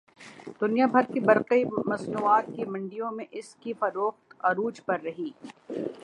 دنیا 0.61 0.85
بھر 0.93 1.11
کی 1.13 1.19
برقی 1.19 1.63
مصنوعات 1.87 2.45
کی 2.55 2.65
منڈیوں 2.65 3.11
میں 3.11 3.25
اس 3.31 3.53
کی 3.55 3.73
فروخت 3.79 4.33
عروج 4.43 4.81
پر 4.85 4.99
رہی 5.03 5.29